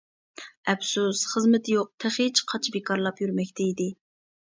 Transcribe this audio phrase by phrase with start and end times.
[0.71, 3.87] ئەپسۇس، خىزمىتى يوق تېخىچە قاچا بىكارلاپ يۈرمەكتە ئىدى.